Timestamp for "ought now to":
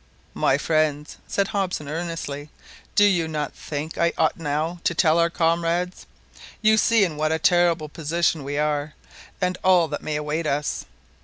4.17-4.95